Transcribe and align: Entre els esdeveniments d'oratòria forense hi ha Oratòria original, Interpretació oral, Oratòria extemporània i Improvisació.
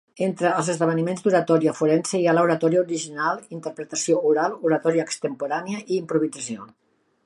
Entre 0.25 0.51
els 0.61 0.69
esdeveniments 0.73 1.21
d'oratòria 1.25 1.73
forense 1.81 2.21
hi 2.21 2.25
ha 2.31 2.35
Oratòria 2.45 2.81
original, 2.87 3.45
Interpretació 3.59 4.21
oral, 4.33 4.61
Oratòria 4.71 5.09
extemporània 5.11 5.87
i 5.89 5.91
Improvisació. 6.05 6.73